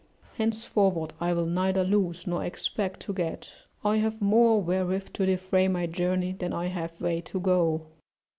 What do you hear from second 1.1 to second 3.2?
I will neither lose, nor expect to